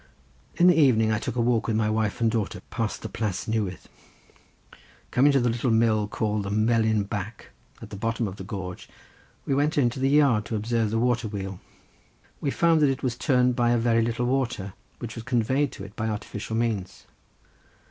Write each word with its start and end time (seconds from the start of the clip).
In 0.55 0.65
the 0.65 0.75
evening 0.79 1.11
I 1.11 1.19
took 1.19 1.35
a 1.35 1.41
walk 1.41 1.67
with 1.67 1.75
my 1.75 1.87
wife 1.87 2.19
and 2.19 2.31
daughter 2.31 2.59
past 2.71 3.03
the 3.03 3.07
Plas 3.07 3.45
Newydd. 3.47 3.77
Coming 5.11 5.31
to 5.31 5.39
the 5.39 5.47
little 5.47 5.69
mill 5.69 6.07
called 6.07 6.41
the 6.41 6.49
Melyn 6.49 7.03
Bac, 7.03 7.51
at 7.83 7.91
the 7.91 7.95
bottom 7.95 8.27
of 8.27 8.37
the 8.37 8.43
gorge, 8.43 8.89
we 9.45 9.53
went 9.53 9.77
into 9.77 9.99
the 9.99 10.09
yard 10.09 10.43
to 10.45 10.55
observe 10.55 10.89
the 10.89 10.97
water 10.97 11.27
wheel. 11.27 11.59
We 12.39 12.49
found 12.49 12.81
that 12.81 12.89
it 12.89 13.03
was 13.03 13.15
turned 13.15 13.55
by 13.55 13.69
a 13.69 13.77
very 13.77 14.01
little 14.01 14.25
water, 14.25 14.73
which 14.97 15.13
was 15.13 15.23
conveyed 15.23 15.71
to 15.73 15.83
it 15.83 15.95
by 15.95 16.07
artificial 16.09 16.55
means. 16.55 17.05